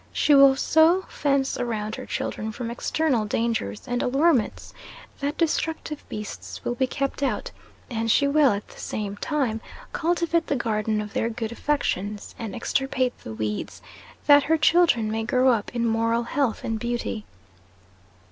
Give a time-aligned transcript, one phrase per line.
[0.11, 4.73] She will so fence around her children from external dangers and allurements,
[5.19, 7.51] that destructive beasts will be kept out;
[7.87, 9.61] and she will, at the same time
[9.93, 13.83] cultivate the garden of their good affections, and extirpate the weeds,
[14.25, 17.23] that her children may grow up in moral health and beauty.